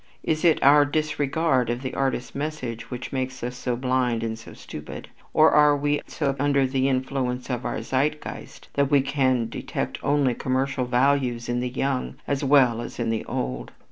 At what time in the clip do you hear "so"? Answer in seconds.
3.55-3.75, 4.35-4.53, 6.07-6.35